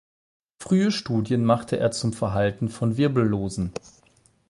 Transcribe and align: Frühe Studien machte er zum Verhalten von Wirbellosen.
Frühe 0.57 0.89
Studien 0.91 1.45
machte 1.45 1.77
er 1.77 1.91
zum 1.91 2.11
Verhalten 2.11 2.69
von 2.69 2.97
Wirbellosen. 2.97 3.71